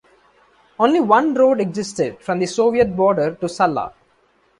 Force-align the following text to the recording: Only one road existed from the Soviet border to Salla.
Only 0.79 0.99
one 0.99 1.35
road 1.35 1.59
existed 1.61 2.19
from 2.23 2.39
the 2.39 2.47
Soviet 2.47 2.95
border 2.95 3.35
to 3.35 3.47
Salla. 3.47 3.93